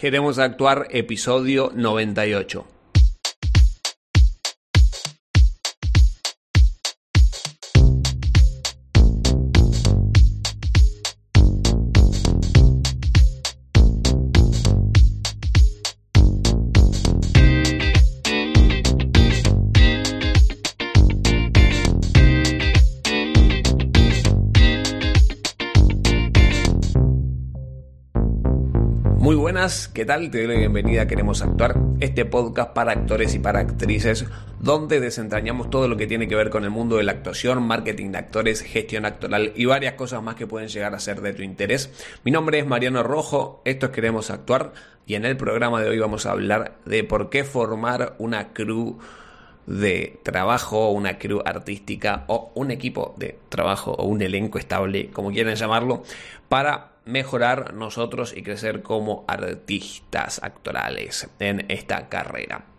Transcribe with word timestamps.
Queremos 0.00 0.38
actuar 0.38 0.86
episodio 0.92 1.72
98. 1.74 2.79
¿Qué 30.00 30.06
tal? 30.06 30.30
Te 30.30 30.38
doy 30.38 30.46
la 30.46 30.58
bienvenida 30.58 31.02
a 31.02 31.06
Queremos 31.06 31.42
Actuar, 31.42 31.76
este 32.00 32.24
podcast 32.24 32.72
para 32.72 32.92
actores 32.92 33.34
y 33.34 33.38
para 33.38 33.60
actrices, 33.60 34.24
donde 34.58 34.98
desentrañamos 34.98 35.68
todo 35.68 35.88
lo 35.88 35.98
que 35.98 36.06
tiene 36.06 36.26
que 36.26 36.34
ver 36.34 36.48
con 36.48 36.64
el 36.64 36.70
mundo 36.70 36.96
de 36.96 37.02
la 37.02 37.12
actuación, 37.12 37.62
marketing 37.64 38.10
de 38.12 38.16
actores, 38.16 38.62
gestión 38.62 39.04
actoral 39.04 39.52
y 39.56 39.66
varias 39.66 39.92
cosas 39.96 40.22
más 40.22 40.36
que 40.36 40.46
pueden 40.46 40.70
llegar 40.70 40.94
a 40.94 41.00
ser 41.00 41.20
de 41.20 41.34
tu 41.34 41.42
interés. 41.42 41.92
Mi 42.24 42.30
nombre 42.30 42.58
es 42.58 42.66
Mariano 42.66 43.02
Rojo, 43.02 43.60
esto 43.66 43.84
es 43.84 43.92
Queremos 43.92 44.30
Actuar 44.30 44.72
y 45.04 45.16
en 45.16 45.26
el 45.26 45.36
programa 45.36 45.82
de 45.82 45.90
hoy 45.90 45.98
vamos 45.98 46.24
a 46.24 46.30
hablar 46.30 46.78
de 46.86 47.04
por 47.04 47.28
qué 47.28 47.44
formar 47.44 48.14
una 48.16 48.54
crew 48.54 48.96
de 49.66 50.18
trabajo, 50.22 50.92
una 50.92 51.18
crew 51.18 51.42
artística 51.44 52.24
o 52.28 52.52
un 52.54 52.70
equipo 52.70 53.14
de 53.18 53.38
trabajo 53.50 53.92
o 53.92 54.06
un 54.06 54.22
elenco 54.22 54.58
estable, 54.58 55.10
como 55.10 55.30
quieran 55.30 55.56
llamarlo, 55.56 56.04
para 56.48 56.92
mejorar 57.10 57.74
nosotros 57.74 58.32
y 58.36 58.42
crecer 58.42 58.82
como 58.82 59.24
artistas 59.28 60.40
actorales 60.42 61.28
en 61.38 61.66
esta 61.68 62.08
carrera. 62.08 62.69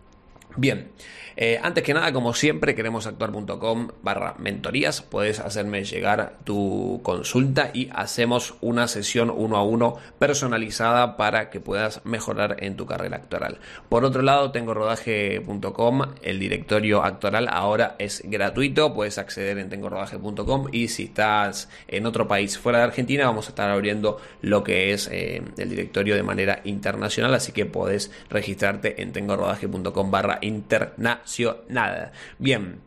Bien, 0.56 0.90
eh, 1.36 1.58
antes 1.62 1.82
que 1.82 1.94
nada, 1.94 2.12
como 2.12 2.34
siempre, 2.34 2.74
queremos 2.74 3.06
actuar.com 3.06 3.88
barra 4.02 4.34
mentorías. 4.38 5.02
Puedes 5.02 5.40
hacerme 5.40 5.84
llegar 5.84 6.36
tu 6.44 7.00
consulta 7.02 7.70
y 7.72 7.88
hacemos 7.92 8.54
una 8.60 8.88
sesión 8.88 9.30
uno 9.30 9.56
a 9.56 9.64
uno 9.64 9.96
personalizada 10.18 11.16
para 11.16 11.50
que 11.50 11.60
puedas 11.60 12.04
mejorar 12.04 12.56
en 12.60 12.76
tu 12.76 12.86
carrera 12.86 13.16
actoral. 13.16 13.58
Por 13.88 14.04
otro 14.04 14.22
lado, 14.22 14.50
tengo 14.50 14.74
rodaje.com, 14.74 16.02
el 16.22 16.38
directorio 16.38 17.02
actoral 17.02 17.48
ahora 17.50 17.96
es 17.98 18.22
gratuito. 18.24 18.92
Puedes 18.94 19.18
acceder 19.18 19.58
en 19.58 19.70
tengorodaje.com 19.70 20.68
y 20.72 20.88
si 20.88 21.04
estás 21.04 21.68
en 21.88 22.06
otro 22.06 22.28
país 22.28 22.58
fuera 22.58 22.78
de 22.78 22.84
Argentina, 22.84 23.26
vamos 23.26 23.46
a 23.46 23.50
estar 23.50 23.70
abriendo 23.70 24.20
lo 24.42 24.62
que 24.62 24.92
es 24.92 25.08
eh, 25.10 25.42
el 25.56 25.70
directorio 25.70 26.14
de 26.14 26.22
manera 26.22 26.60
internacional. 26.64 27.34
Así 27.34 27.52
que 27.52 27.64
puedes 27.64 28.10
registrarte 28.28 29.02
en 29.02 29.12
tengorodaje.com 29.12 30.10
barra 30.10 30.38
internacional. 30.42 32.12
Bien, 32.38 32.80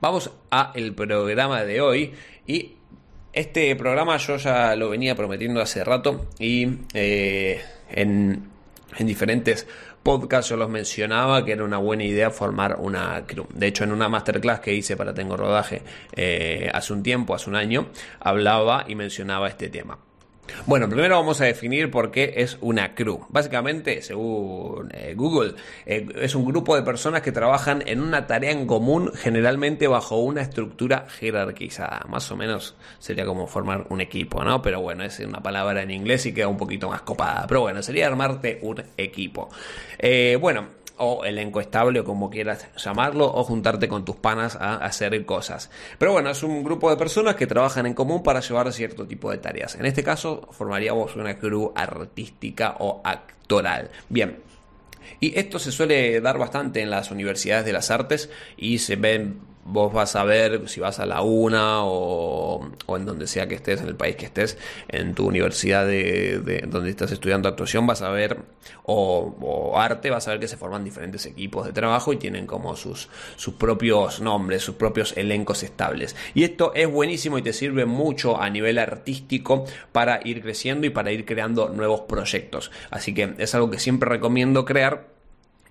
vamos 0.00 0.30
a 0.50 0.72
el 0.74 0.94
programa 0.94 1.64
de 1.64 1.80
hoy 1.80 2.12
y 2.46 2.72
este 3.32 3.74
programa 3.76 4.16
yo 4.16 4.36
ya 4.36 4.74
lo 4.76 4.90
venía 4.90 5.14
prometiendo 5.14 5.60
hace 5.60 5.84
rato 5.84 6.28
y 6.38 6.68
eh, 6.94 7.62
en, 7.90 8.48
en 8.96 9.06
diferentes 9.06 9.66
podcasts 10.02 10.50
yo 10.50 10.56
los 10.56 10.70
mencionaba 10.70 11.44
que 11.44 11.52
era 11.52 11.64
una 11.64 11.78
buena 11.78 12.04
idea 12.04 12.30
formar 12.30 12.76
una 12.80 13.24
crew. 13.26 13.46
De 13.52 13.66
hecho, 13.66 13.84
en 13.84 13.92
una 13.92 14.08
masterclass 14.08 14.60
que 14.60 14.74
hice 14.74 14.96
para 14.96 15.12
Tengo 15.12 15.36
Rodaje 15.36 15.82
eh, 16.16 16.70
hace 16.72 16.92
un 16.92 17.02
tiempo, 17.02 17.34
hace 17.34 17.50
un 17.50 17.56
año, 17.56 17.88
hablaba 18.20 18.84
y 18.88 18.94
mencionaba 18.94 19.48
este 19.48 19.68
tema. 19.68 19.98
Bueno, 20.66 20.88
primero 20.88 21.16
vamos 21.16 21.40
a 21.40 21.44
definir 21.44 21.90
por 21.90 22.10
qué 22.10 22.34
es 22.36 22.58
una 22.60 22.94
crew. 22.94 23.26
Básicamente, 23.28 24.02
según 24.02 24.90
eh, 24.92 25.14
Google, 25.16 25.54
eh, 25.86 26.06
es 26.16 26.34
un 26.34 26.44
grupo 26.44 26.76
de 26.76 26.82
personas 26.82 27.22
que 27.22 27.32
trabajan 27.32 27.82
en 27.86 28.00
una 28.00 28.26
tarea 28.26 28.50
en 28.50 28.66
común, 28.66 29.12
generalmente 29.14 29.86
bajo 29.86 30.16
una 30.18 30.42
estructura 30.42 31.06
jerarquizada. 31.08 32.04
Más 32.08 32.30
o 32.30 32.36
menos 32.36 32.76
sería 32.98 33.24
como 33.24 33.46
formar 33.46 33.86
un 33.90 34.00
equipo, 34.00 34.44
¿no? 34.44 34.62
Pero 34.62 34.80
bueno, 34.80 35.04
es 35.04 35.18
una 35.20 35.40
palabra 35.42 35.82
en 35.82 35.90
inglés 35.90 36.26
y 36.26 36.34
queda 36.34 36.48
un 36.48 36.56
poquito 36.56 36.88
más 36.88 37.02
copada. 37.02 37.46
Pero 37.46 37.62
bueno, 37.62 37.82
sería 37.82 38.06
armarte 38.06 38.58
un 38.62 38.82
equipo. 38.96 39.48
Eh, 39.98 40.36
bueno, 40.40 40.68
o 40.98 41.24
elenco 41.24 41.60
estable 41.60 42.00
o 42.00 42.04
como 42.04 42.30
quieras 42.30 42.66
llamarlo, 42.76 43.26
o 43.26 43.44
juntarte 43.44 43.88
con 43.88 44.04
tus 44.04 44.16
panas 44.16 44.56
a 44.56 44.76
hacer 44.76 45.24
cosas. 45.24 45.70
Pero 45.98 46.12
bueno, 46.12 46.30
es 46.30 46.42
un 46.42 46.62
grupo 46.62 46.90
de 46.90 46.96
personas 46.96 47.36
que 47.36 47.46
trabajan 47.46 47.86
en 47.86 47.94
común 47.94 48.22
para 48.22 48.40
llevar 48.40 48.72
cierto 48.72 49.06
tipo 49.06 49.30
de 49.30 49.38
tareas. 49.38 49.74
En 49.74 49.86
este 49.86 50.02
caso, 50.02 50.48
formaríamos 50.50 51.16
una 51.16 51.38
crew 51.38 51.72
artística 51.74 52.76
o 52.78 53.00
actoral. 53.04 53.90
Bien. 54.08 54.38
Y 55.20 55.38
esto 55.38 55.58
se 55.58 55.72
suele 55.72 56.20
dar 56.20 56.38
bastante 56.38 56.80
en 56.80 56.90
las 56.90 57.10
universidades 57.10 57.64
de 57.64 57.72
las 57.72 57.90
artes 57.90 58.30
y 58.56 58.78
se 58.78 58.96
ven 58.96 59.40
vos 59.70 59.92
vas 59.92 60.16
a 60.16 60.24
ver 60.24 60.68
si 60.68 60.80
vas 60.80 60.98
a 60.98 61.06
la 61.06 61.22
UNA 61.22 61.84
o, 61.84 62.68
en 62.88 63.04
donde 63.04 63.26
sea 63.26 63.46
que 63.46 63.54
estés, 63.54 63.80
en 63.80 63.88
el 63.88 63.96
país 63.96 64.16
que 64.16 64.26
estés, 64.26 64.56
en 64.88 65.14
tu 65.14 65.26
universidad 65.26 65.86
de, 65.86 66.64
donde 66.66 66.90
estás 66.90 67.12
estudiando 67.12 67.48
actuación, 67.48 67.86
vas 67.86 68.02
a 68.02 68.10
ver, 68.10 68.38
o, 68.84 69.74
arte, 69.76 70.10
vas 70.10 70.26
a 70.26 70.32
ver 70.32 70.40
que 70.40 70.48
se 70.48 70.56
forman 70.56 70.84
diferentes 70.84 71.26
equipos 71.26 71.66
de 71.66 71.72
trabajo 71.72 72.12
y 72.12 72.16
tienen 72.16 72.46
como 72.46 72.76
sus, 72.76 73.08
sus 73.36 73.54
propios 73.54 74.20
nombres, 74.20 74.62
sus 74.62 74.76
propios 74.76 75.16
elencos 75.16 75.62
estables. 75.62 76.16
Y 76.34 76.44
esto 76.44 76.72
es 76.74 76.90
buenísimo 76.90 77.38
y 77.38 77.42
te 77.42 77.52
sirve 77.52 77.84
mucho 77.84 78.40
a 78.40 78.48
nivel 78.48 78.78
artístico 78.78 79.64
para 79.92 80.20
ir 80.24 80.42
creciendo 80.42 80.86
y 80.86 80.90
para 80.90 81.12
ir 81.12 81.26
creando 81.26 81.68
nuevos 81.68 82.02
proyectos. 82.02 82.70
Así 82.90 83.12
que 83.12 83.34
es 83.38 83.54
algo 83.54 83.70
que 83.70 83.78
siempre 83.78 84.08
recomiendo 84.08 84.64
crear 84.64 85.08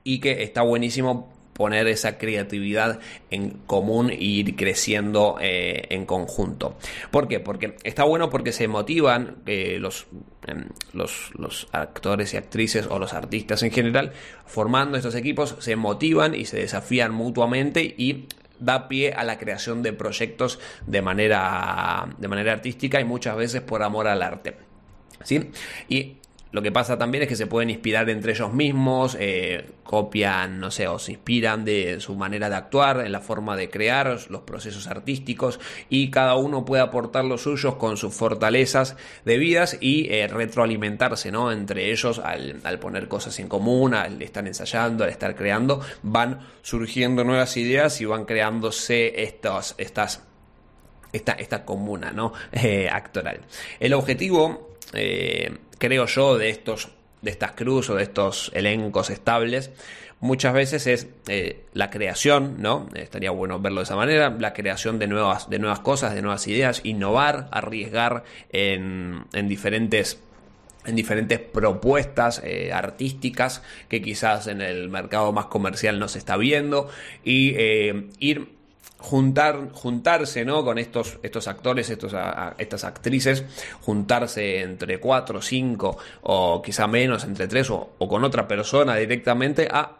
y 0.04 0.20
que 0.20 0.44
está 0.44 0.62
buenísimo 0.62 1.37
poner 1.58 1.88
esa 1.88 2.20
creatividad 2.20 3.00
en 3.32 3.50
común 3.66 4.12
e 4.12 4.18
ir 4.22 4.56
creciendo 4.56 5.38
eh, 5.42 5.88
en 5.90 6.06
conjunto. 6.06 6.78
¿Por 7.10 7.28
qué? 7.28 7.40
Porque 7.40 7.76
está 7.84 8.04
bueno 8.04 8.30
porque 8.30 8.52
se 8.52 8.68
motivan 8.68 9.38
eh, 9.48 9.78
los, 9.80 10.06
em, 10.46 10.68
los, 10.94 11.32
los, 11.34 11.68
actores 11.72 12.36
y 12.36 12.38
actrices 12.38 12.86
o 12.88 13.00
los 13.00 13.14
artistas 13.14 13.64
en 13.64 13.72
general, 13.72 14.14
formando 14.46 14.98
estos 14.98 15.16
equipos, 15.16 15.56
se 15.60 15.76
motivan 15.76 16.36
y 16.36 16.46
se 16.46 16.58
desafían 16.58 17.12
mutuamente 17.12 17.84
y 17.84 18.28
da 18.60 18.88
pie 18.88 19.14
a 19.14 19.24
la 19.24 19.40
creación 19.40 19.82
de 19.82 19.94
proyectos 19.94 20.60
de 20.86 21.02
manera, 21.02 22.08
de 22.18 22.28
manera 22.28 22.54
artística 22.54 23.02
y 23.02 23.04
muchas 23.04 23.36
veces 23.36 23.62
por 23.62 23.82
amor 23.82 24.08
al 24.08 24.22
arte. 24.22 24.58
¿Sí? 25.24 25.50
Y 25.90 26.18
lo 26.52 26.62
que 26.62 26.72
pasa 26.72 26.98
también 26.98 27.24
es 27.24 27.30
que 27.30 27.36
se 27.36 27.48
pueden 27.48 27.70
inspirar 27.70 28.10
entre 28.10 28.32
ellos 28.32 28.54
mismos, 28.54 29.18
eh, 29.20 29.70
copian, 29.84 30.60
no 30.60 30.72
sé, 30.72 30.88
o 30.88 30.98
se 30.98 31.12
inspiran 31.14 31.66
de 31.66 32.00
su 32.00 32.16
manera 32.16 32.50
de 32.50 32.56
actuar, 32.56 33.02
en 33.02 33.12
la 33.12 33.20
forma 33.20 33.58
de 33.58 33.70
crear, 33.70 34.18
los 34.30 34.42
procesos 34.42 34.88
artísticos, 34.88 35.60
y 35.90 36.10
cada 36.10 36.36
uno 36.36 36.64
puede 36.64 36.82
aportar 36.82 37.26
los 37.26 37.42
suyos 37.42 37.76
con 37.76 37.98
sus 37.98 38.14
fortalezas 38.14 38.96
debidas 39.26 39.78
y 39.82 40.08
eh, 40.10 40.28
retroalimentarse, 40.28 41.32
¿no? 41.32 41.52
Entre 41.52 41.92
ellos 41.92 42.20
al, 42.20 42.62
poner 42.80 43.08
cosas 43.08 43.38
en 43.40 43.50
común, 43.50 43.94
al 43.94 44.22
estar 44.22 44.48
ensayando, 44.48 45.04
al 45.04 45.10
estar 45.10 45.36
creando, 45.36 45.82
van 46.02 46.40
surgiendo 46.62 47.24
nuevas 47.24 47.58
ideas 47.58 48.00
y 48.00 48.06
van 48.06 48.26
creándose 48.26 49.24
estos, 49.24 49.76
estas 49.78 50.24
esta, 51.14 51.32
esta 51.34 51.64
comuna 51.64 52.12
¿no? 52.12 52.34
Eh, 52.52 52.90
actoral. 52.90 53.42
El 53.80 53.94
objetivo 53.94 54.78
creo 55.78 56.06
yo, 56.06 56.38
de 56.38 56.50
estos 56.50 56.90
de 57.22 57.32
estas 57.32 57.54
cruz 57.54 57.90
o 57.90 57.96
de 57.96 58.04
estos 58.04 58.52
elencos 58.54 59.10
estables, 59.10 59.72
muchas 60.20 60.54
veces 60.54 60.88
es 60.88 61.08
eh, 61.28 61.64
la 61.74 61.90
creación, 61.90 62.56
¿no? 62.60 62.88
Estaría 62.94 63.32
bueno 63.32 63.60
verlo 63.60 63.80
de 63.80 63.86
esa 63.86 63.96
manera, 63.96 64.30
la 64.30 64.54
creación 64.54 65.00
de 65.00 65.08
nuevas, 65.08 65.50
de 65.50 65.60
nuevas 65.60 65.80
cosas, 65.80 66.14
de 66.14 66.22
nuevas 66.22 66.48
ideas, 66.48 66.82
innovar, 66.84 67.48
arriesgar 67.52 68.24
en, 68.52 69.26
en 69.34 69.48
diferentes 69.48 70.20
en 70.86 70.96
diferentes 70.96 71.40
propuestas 71.40 72.42
eh, 72.46 72.72
artísticas 72.72 73.62
que 73.90 74.02
quizás 74.02 74.48
en 74.48 74.62
el 74.62 74.88
mercado 74.88 75.34
más 75.34 75.48
comercial 75.48 76.00
no 76.00 76.08
se 76.08 76.18
está 76.18 76.38
viendo 76.38 76.90
y 77.26 77.58
ir 78.20 78.57
juntar, 79.00 79.70
juntarse 79.74 80.44
¿no? 80.44 80.64
con 80.64 80.78
estos, 80.78 81.20
estos 81.24 81.48
actores, 81.48 81.90
estos, 81.90 82.16
estas 82.58 82.84
actrices, 82.84 83.44
juntarse 83.82 84.62
entre 84.62 85.00
cuatro, 85.00 85.42
cinco 85.42 85.98
o 86.24 86.62
quizá 86.62 86.88
menos, 86.88 87.24
entre 87.24 87.48
tres 87.48 87.70
o, 87.70 87.90
con 87.98 88.24
otra 88.24 88.48
persona 88.48 88.96
directamente 88.96 89.68
a 89.72 89.98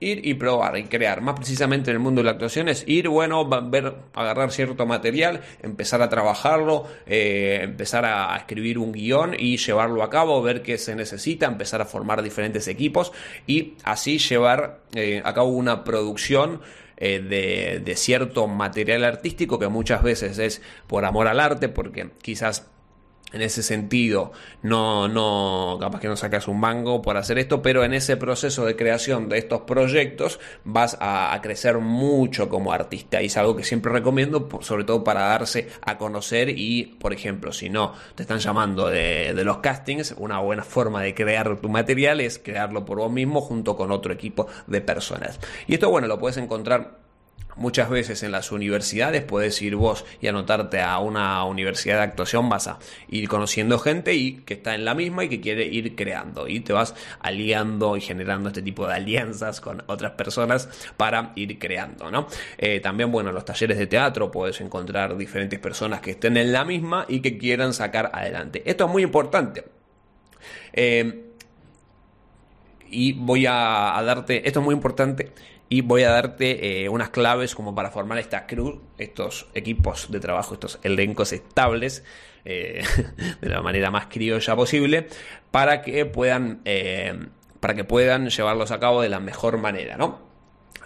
ir 0.00 0.26
y 0.26 0.34
probar 0.34 0.76
y 0.76 0.84
crear. 0.84 1.20
Más 1.20 1.36
precisamente 1.36 1.90
en 1.90 1.96
el 1.96 2.02
mundo 2.02 2.20
de 2.20 2.26
la 2.26 2.32
actuación 2.32 2.68
es 2.68 2.84
ir, 2.86 3.08
bueno, 3.08 3.48
ver, 3.48 3.94
agarrar 4.12 4.50
cierto 4.50 4.86
material, 4.86 5.40
empezar 5.62 6.02
a 6.02 6.08
trabajarlo, 6.08 6.86
eh, 7.06 7.60
empezar 7.62 8.04
a, 8.04 8.36
escribir 8.36 8.78
un 8.78 8.92
guion 8.92 9.34
y 9.38 9.56
llevarlo 9.56 10.02
a 10.02 10.10
cabo, 10.10 10.42
ver 10.42 10.62
qué 10.62 10.78
se 10.78 10.94
necesita, 10.94 11.46
empezar 11.46 11.80
a 11.80 11.86
formar 11.86 12.22
diferentes 12.22 12.68
equipos 12.68 13.12
y 13.46 13.74
así 13.84 14.18
llevar 14.18 14.80
eh, 14.94 15.22
a 15.24 15.32
cabo 15.32 15.50
una 15.50 15.84
producción 15.84 16.60
eh, 16.96 17.80
de, 17.84 17.96
cierto 17.96 18.46
material 18.46 19.04
artístico 19.04 19.58
que 19.58 19.68
muchas 19.68 20.02
veces 20.02 20.38
es 20.38 20.62
por 20.86 21.04
amor 21.04 21.28
al 21.28 21.40
arte, 21.40 21.68
porque 21.68 22.10
quizás 22.22 22.66
en 23.34 23.42
ese 23.42 23.62
sentido 23.62 24.32
no, 24.62 25.08
no, 25.08 25.76
capaz 25.80 26.00
que 26.00 26.08
no 26.08 26.16
sacas 26.16 26.48
un 26.48 26.60
mango 26.60 27.02
por 27.02 27.16
hacer 27.16 27.38
esto, 27.38 27.60
pero 27.60 27.84
en 27.84 27.92
ese 27.92 28.16
proceso 28.16 28.64
de 28.64 28.76
creación 28.76 29.28
de 29.28 29.38
estos 29.38 29.62
proyectos 29.62 30.40
vas 30.64 30.96
a, 31.00 31.38
crecer 31.42 31.78
mucho 31.78 32.48
como 32.48 32.72
artista 32.72 33.20
y 33.20 33.26
es 33.26 33.36
algo 33.36 33.56
que 33.56 33.64
siempre 33.64 33.92
recomiendo, 33.92 34.48
sobre 34.60 34.84
todo 34.84 35.02
para 35.04 35.22
darse 35.22 35.68
a 35.82 35.98
conocer 35.98 36.48
y, 36.48 36.96
por 36.98 37.12
ejemplo, 37.12 37.52
si 37.52 37.68
no 37.68 37.92
te 38.14 38.22
están 38.22 38.38
llamando 38.38 38.88
de, 38.88 39.34
de 39.34 39.44
los 39.44 39.58
castings, 39.58 40.14
una 40.16 40.38
buena 40.38 40.62
forma 40.62 41.02
de 41.02 41.14
crear 41.14 41.60
tu 41.60 41.68
material 41.68 42.20
es 42.20 42.38
crearlo 42.38 42.84
por 42.84 42.98
vos 42.98 43.12
mismo 43.12 43.40
junto 43.40 43.76
con 43.76 43.90
otro 43.90 44.12
equipo 44.12 44.46
de 44.66 44.80
personas. 44.80 45.40
Y 45.66 45.74
esto, 45.74 45.90
bueno, 45.90 46.06
lo 46.06 46.18
puedes 46.18 46.36
encontrar 46.36 47.03
Muchas 47.56 47.88
veces 47.88 48.22
en 48.22 48.32
las 48.32 48.50
universidades 48.50 49.22
puedes 49.22 49.60
ir 49.62 49.76
vos 49.76 50.04
y 50.20 50.26
anotarte 50.26 50.80
a 50.80 50.98
una 50.98 51.44
universidad 51.44 51.98
de 51.98 52.02
actuación, 52.02 52.48
vas 52.48 52.66
a 52.66 52.78
ir 53.08 53.28
conociendo 53.28 53.78
gente 53.78 54.14
y 54.14 54.38
que 54.38 54.54
está 54.54 54.74
en 54.74 54.84
la 54.84 54.94
misma 54.94 55.24
y 55.24 55.28
que 55.28 55.40
quiere 55.40 55.64
ir 55.64 55.94
creando 55.94 56.48
y 56.48 56.60
te 56.60 56.72
vas 56.72 56.94
aliando 57.20 57.96
y 57.96 58.00
generando 58.00 58.48
este 58.48 58.62
tipo 58.62 58.86
de 58.86 58.94
alianzas 58.94 59.60
con 59.60 59.84
otras 59.86 60.12
personas 60.12 60.68
para 60.96 61.32
ir 61.36 61.58
creando, 61.58 62.10
¿no? 62.10 62.26
Eh, 62.58 62.80
también, 62.80 63.12
bueno, 63.12 63.28
en 63.28 63.36
los 63.36 63.44
talleres 63.44 63.78
de 63.78 63.86
teatro 63.86 64.30
puedes 64.30 64.60
encontrar 64.60 65.16
diferentes 65.16 65.58
personas 65.60 66.00
que 66.00 66.12
estén 66.12 66.36
en 66.36 66.52
la 66.52 66.64
misma 66.64 67.06
y 67.08 67.20
que 67.20 67.38
quieran 67.38 67.72
sacar 67.72 68.10
adelante. 68.12 68.62
Esto 68.66 68.86
es 68.86 68.90
muy 68.90 69.02
importante. 69.02 69.64
Eh, 70.72 71.20
y 72.90 73.12
voy 73.12 73.46
a 73.46 74.00
darte, 74.04 74.46
esto 74.46 74.60
es 74.60 74.64
muy 74.64 74.74
importante 74.74 75.32
y 75.74 75.80
voy 75.80 76.04
a 76.04 76.10
darte 76.10 76.84
eh, 76.84 76.88
unas 76.88 77.10
claves 77.10 77.56
como 77.56 77.74
para 77.74 77.90
formar 77.90 78.18
esta 78.18 78.46
crew, 78.46 78.80
estos 78.96 79.48
equipos 79.54 80.08
de 80.08 80.20
trabajo, 80.20 80.54
estos 80.54 80.78
elencos 80.84 81.32
estables 81.32 82.04
eh, 82.44 82.84
de 83.40 83.48
la 83.48 83.60
manera 83.60 83.90
más 83.90 84.06
criolla 84.06 84.54
posible 84.54 85.08
para 85.50 85.82
que 85.82 86.06
puedan 86.06 86.60
eh, 86.64 87.26
para 87.58 87.74
que 87.74 87.82
puedan 87.82 88.28
llevarlos 88.28 88.70
a 88.70 88.78
cabo 88.78 89.02
de 89.02 89.08
la 89.08 89.18
mejor 89.18 89.58
manera, 89.58 89.96
¿no? 89.96 90.20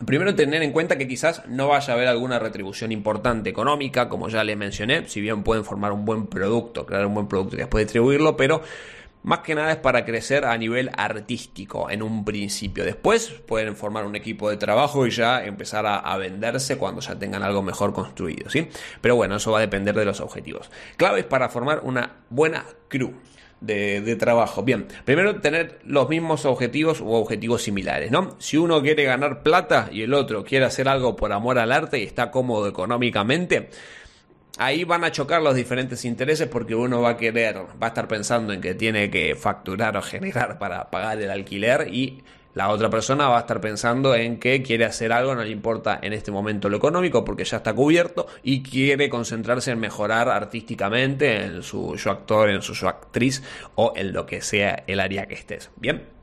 Primero 0.06 0.34
tener 0.34 0.62
en 0.62 0.72
cuenta 0.72 0.96
que 0.96 1.06
quizás 1.06 1.46
no 1.48 1.68
vaya 1.68 1.92
a 1.92 1.96
haber 1.96 2.08
alguna 2.08 2.38
retribución 2.38 2.90
importante 2.90 3.50
económica, 3.50 4.08
como 4.08 4.30
ya 4.30 4.42
les 4.42 4.56
mencioné, 4.56 5.06
si 5.06 5.20
bien 5.20 5.42
pueden 5.42 5.66
formar 5.66 5.92
un 5.92 6.06
buen 6.06 6.28
producto, 6.28 6.86
crear 6.86 7.04
un 7.04 7.12
buen 7.12 7.28
producto 7.28 7.56
y 7.56 7.58
después 7.58 7.84
distribuirlo, 7.84 8.38
pero 8.38 8.62
más 9.22 9.40
que 9.40 9.54
nada 9.54 9.72
es 9.72 9.76
para 9.76 10.04
crecer 10.04 10.44
a 10.44 10.56
nivel 10.56 10.90
artístico 10.96 11.90
en 11.90 12.02
un 12.02 12.24
principio. 12.24 12.84
Después 12.84 13.28
pueden 13.46 13.76
formar 13.76 14.04
un 14.06 14.16
equipo 14.16 14.48
de 14.50 14.56
trabajo 14.56 15.06
y 15.06 15.10
ya 15.10 15.44
empezar 15.44 15.86
a, 15.86 16.16
venderse 16.16 16.78
cuando 16.78 17.00
ya 17.00 17.18
tengan 17.18 17.42
algo 17.42 17.62
mejor 17.62 17.92
construido, 17.92 18.50
¿sí? 18.50 18.68
Pero 19.00 19.16
bueno, 19.16 19.36
eso 19.36 19.52
va 19.52 19.58
a 19.58 19.60
depender 19.60 19.94
de 19.94 20.04
los 20.04 20.20
objetivos. 20.20 20.70
Claves 20.96 21.24
para 21.24 21.48
formar 21.48 21.80
una 21.84 22.16
buena 22.30 22.64
crew. 22.88 23.14
De, 23.60 24.00
de, 24.02 24.14
trabajo. 24.14 24.62
Bien, 24.62 24.86
primero 25.04 25.40
tener 25.40 25.80
los 25.84 26.08
mismos 26.08 26.44
objetivos 26.44 27.00
o 27.00 27.06
objetivos 27.14 27.60
similares, 27.60 28.12
¿no? 28.12 28.36
Si 28.38 28.56
uno 28.56 28.80
quiere 28.82 29.02
ganar 29.02 29.42
plata 29.42 29.88
y 29.90 30.02
el 30.02 30.14
otro 30.14 30.44
quiere 30.44 30.64
hacer 30.64 30.88
algo 30.88 31.16
por 31.16 31.32
amor 31.32 31.58
al 31.58 31.72
arte 31.72 31.98
y 31.98 32.04
está 32.04 32.30
cómodo 32.30 32.68
económicamente, 32.68 33.70
ahí 34.58 34.84
van 34.84 35.04
a 35.04 35.12
chocar 35.12 35.40
los 35.40 35.54
diferentes 35.54 36.04
intereses 36.04 36.48
porque 36.48 36.74
uno 36.74 37.00
va 37.00 37.10
a 37.10 37.16
querer, 37.16 37.56
va 37.56 37.86
a 37.86 37.88
estar 37.88 38.08
pensando 38.08 38.52
en 38.52 38.60
que 38.60 38.74
tiene 38.74 39.10
que 39.10 39.34
facturar 39.34 39.96
o 39.96 40.02
generar 40.02 40.58
para 40.58 40.90
pagar 40.90 41.20
el 41.22 41.30
alquiler 41.30 41.88
y 41.92 42.22
la 42.54 42.70
otra 42.70 42.90
persona 42.90 43.28
va 43.28 43.36
a 43.36 43.40
estar 43.40 43.60
pensando 43.60 44.16
en 44.16 44.40
que 44.40 44.62
quiere 44.62 44.84
hacer 44.84 45.12
algo, 45.12 45.34
no 45.34 45.44
le 45.44 45.50
importa 45.50 46.00
en 46.02 46.12
este 46.12 46.32
momento 46.32 46.68
lo 46.68 46.76
económico 46.76 47.24
porque 47.24 47.44
ya 47.44 47.58
está 47.58 47.72
cubierto 47.72 48.26
y 48.42 48.62
quiere 48.62 49.08
concentrarse 49.08 49.70
en 49.70 49.78
mejorar 49.78 50.28
artísticamente 50.28 51.44
en 51.44 51.62
su 51.62 51.94
yo 51.94 52.10
actor, 52.10 52.50
en 52.50 52.60
su 52.60 52.74
yo 52.74 52.88
actriz 52.88 53.44
o 53.76 53.92
en 53.94 54.12
lo 54.12 54.26
que 54.26 54.40
sea 54.40 54.82
el 54.88 54.98
área 54.98 55.26
que 55.26 55.34
estés. 55.34 55.70
Bien. 55.76 56.17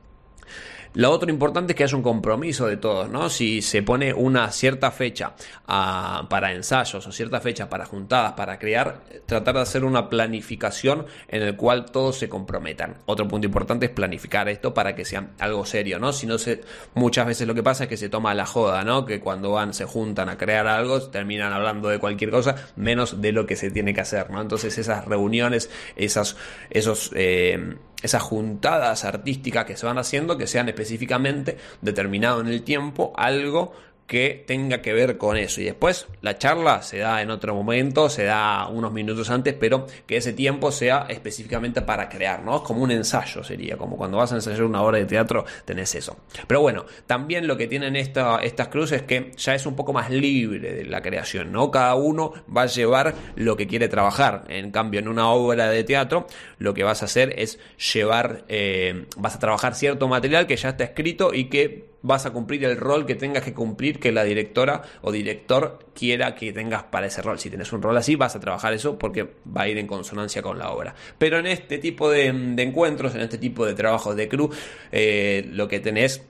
Lo 0.94 1.10
otro 1.10 1.30
importante 1.30 1.72
es 1.72 1.76
que 1.76 1.84
haya 1.84 1.96
un 1.96 2.02
compromiso 2.02 2.66
de 2.66 2.76
todos, 2.76 3.08
¿no? 3.08 3.28
Si 3.28 3.62
se 3.62 3.82
pone 3.82 4.12
una 4.12 4.50
cierta 4.50 4.90
fecha 4.90 5.34
ah, 5.66 6.26
para 6.30 6.52
ensayos 6.52 7.06
o 7.06 7.12
cierta 7.12 7.40
fecha 7.40 7.68
para 7.68 7.86
juntadas, 7.86 8.32
para 8.32 8.58
crear, 8.58 9.00
tratar 9.26 9.56
de 9.56 9.60
hacer 9.60 9.84
una 9.84 10.08
planificación 10.08 11.06
en 11.28 11.42
el 11.42 11.56
cual 11.56 11.86
todos 11.86 12.18
se 12.18 12.28
comprometan. 12.28 12.98
Otro 13.06 13.28
punto 13.28 13.46
importante 13.46 13.86
es 13.86 13.92
planificar 13.92 14.48
esto 14.48 14.74
para 14.74 14.94
que 14.94 15.04
sea 15.04 15.28
algo 15.38 15.64
serio, 15.66 15.98
¿no? 15.98 16.12
Si 16.12 16.26
no 16.26 16.38
se, 16.38 16.62
muchas 16.94 17.26
veces 17.26 17.46
lo 17.46 17.54
que 17.54 17.62
pasa 17.62 17.84
es 17.84 17.88
que 17.90 17.96
se 17.96 18.08
toma 18.08 18.34
la 18.34 18.46
joda, 18.46 18.84
¿no? 18.84 19.04
Que 19.04 19.20
cuando 19.20 19.52
van, 19.52 19.74
se 19.74 19.84
juntan 19.84 20.28
a 20.28 20.38
crear 20.38 20.66
algo, 20.66 21.00
terminan 21.02 21.52
hablando 21.52 21.88
de 21.88 21.98
cualquier 21.98 22.30
cosa, 22.30 22.56
menos 22.76 23.20
de 23.20 23.32
lo 23.32 23.46
que 23.46 23.56
se 23.56 23.70
tiene 23.70 23.94
que 23.94 24.00
hacer, 24.00 24.30
¿no? 24.30 24.40
Entonces 24.40 24.78
esas 24.78 25.04
reuniones, 25.04 25.70
esas, 25.96 26.36
esos, 26.70 27.10
eh, 27.14 27.76
esas 28.02 28.22
juntadas 28.22 29.04
artísticas 29.04 29.64
que 29.64 29.76
se 29.76 29.86
van 29.86 29.98
haciendo 29.98 30.36
que 30.36 30.46
sean 30.46 30.68
específicamente 30.68 31.56
determinado 31.80 32.40
en 32.40 32.48
el 32.48 32.62
tiempo 32.62 33.12
algo 33.16 33.72
que 34.06 34.44
tenga 34.46 34.82
que 34.82 34.92
ver 34.92 35.18
con 35.18 35.36
eso. 35.36 35.60
Y 35.60 35.64
después 35.64 36.06
la 36.22 36.38
charla 36.38 36.82
se 36.82 36.98
da 36.98 37.22
en 37.22 37.30
otro 37.30 37.54
momento, 37.54 38.08
se 38.08 38.24
da 38.24 38.68
unos 38.68 38.92
minutos 38.92 39.30
antes, 39.30 39.54
pero 39.54 39.86
que 40.06 40.16
ese 40.16 40.32
tiempo 40.32 40.70
sea 40.70 41.06
específicamente 41.08 41.82
para 41.82 42.08
crear, 42.08 42.42
¿no? 42.42 42.56
Es 42.56 42.62
como 42.62 42.82
un 42.82 42.90
ensayo 42.90 43.42
sería, 43.42 43.76
como 43.76 43.96
cuando 43.96 44.18
vas 44.18 44.32
a 44.32 44.36
ensayar 44.36 44.64
una 44.64 44.82
obra 44.82 44.98
de 44.98 45.06
teatro, 45.06 45.44
tenés 45.64 45.94
eso. 45.94 46.16
Pero 46.46 46.60
bueno, 46.60 46.86
también 47.06 47.46
lo 47.46 47.56
que 47.56 47.66
tienen 47.66 47.96
esta, 47.96 48.38
estas 48.38 48.68
cruces 48.68 49.02
es 49.02 49.06
que 49.06 49.32
ya 49.36 49.54
es 49.54 49.66
un 49.66 49.74
poco 49.74 49.92
más 49.92 50.10
libre 50.10 50.72
de 50.72 50.84
la 50.84 51.02
creación, 51.02 51.52
¿no? 51.52 51.70
Cada 51.70 51.94
uno 51.94 52.32
va 52.54 52.62
a 52.62 52.66
llevar 52.66 53.14
lo 53.34 53.56
que 53.56 53.66
quiere 53.66 53.88
trabajar. 53.88 54.44
En 54.48 54.70
cambio, 54.70 55.00
en 55.00 55.08
una 55.08 55.30
obra 55.30 55.68
de 55.68 55.84
teatro, 55.84 56.26
lo 56.58 56.74
que 56.74 56.84
vas 56.84 57.02
a 57.02 57.06
hacer 57.06 57.34
es 57.38 57.58
llevar, 57.92 58.44
eh, 58.48 59.06
vas 59.16 59.34
a 59.34 59.38
trabajar 59.38 59.74
cierto 59.74 60.08
material 60.08 60.46
que 60.46 60.56
ya 60.56 60.70
está 60.70 60.84
escrito 60.84 61.34
y 61.34 61.46
que 61.46 61.95
vas 62.06 62.24
a 62.24 62.32
cumplir 62.32 62.64
el 62.64 62.76
rol 62.76 63.04
que 63.04 63.16
tengas 63.16 63.42
que 63.42 63.52
cumplir 63.52 63.98
que 63.98 64.12
la 64.12 64.24
directora 64.24 64.82
o 65.02 65.10
director 65.10 65.78
quiera 65.94 66.34
que 66.34 66.52
tengas 66.52 66.84
para 66.84 67.06
ese 67.06 67.20
rol. 67.20 67.38
Si 67.38 67.48
tienes 67.48 67.72
un 67.72 67.82
rol 67.82 67.96
así, 67.96 68.14
vas 68.14 68.36
a 68.36 68.40
trabajar 68.40 68.72
eso 68.72 68.98
porque 68.98 69.34
va 69.54 69.62
a 69.62 69.68
ir 69.68 69.78
en 69.78 69.86
consonancia 69.86 70.40
con 70.40 70.58
la 70.58 70.70
obra. 70.70 70.94
Pero 71.18 71.38
en 71.38 71.46
este 71.46 71.78
tipo 71.78 72.08
de, 72.08 72.26
encuentros, 72.26 73.14
en 73.14 73.22
este 73.22 73.38
tipo 73.38 73.66
de 73.66 73.74
trabajos 73.74 74.14
de 74.14 74.28
crew, 74.28 74.50
eh, 74.92 75.48
lo 75.52 75.68
que 75.68 75.80
tenés 75.80 76.22